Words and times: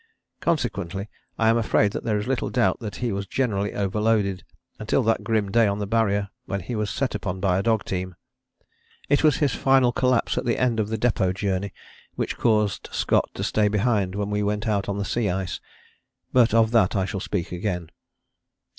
Consequently 0.39 1.09
I 1.37 1.47
am 1.49 1.57
afraid 1.57 1.91
there 1.91 2.17
is 2.17 2.25
little 2.25 2.49
doubt 2.49 2.79
that 2.79 2.95
he 2.95 3.11
was 3.11 3.27
generally 3.27 3.75
overloaded 3.75 4.43
until 4.79 5.03
that 5.03 5.23
grim 5.23 5.51
day 5.51 5.67
on 5.67 5.77
the 5.77 5.85
Barrier 5.85 6.29
when 6.45 6.61
he 6.61 6.75
was 6.75 6.89
set 6.89 7.13
upon 7.13 7.39
by 7.39 7.59
a 7.59 7.61
dog 7.61 7.83
team. 7.85 8.15
It 9.09 9.23
was 9.23 9.35
his 9.37 9.53
final 9.53 9.91
collapse 9.91 10.39
at 10.39 10.45
the 10.45 10.57
end 10.57 10.79
of 10.79 10.89
the 10.89 10.97
Depôt 10.97 11.35
journey 11.35 11.71
which 12.15 12.35
caused 12.39 12.89
Scott 12.91 13.29
to 13.35 13.43
stay 13.43 13.67
behind 13.67 14.15
when 14.15 14.31
we 14.31 14.41
went 14.41 14.67
out 14.67 14.89
on 14.89 14.97
the 14.97 15.05
sea 15.05 15.29
ice. 15.29 15.59
But 16.33 16.51
of 16.51 16.71
that 16.71 16.95
I 16.95 17.05
shall 17.05 17.19
speak 17.19 17.51
again. 17.51 17.91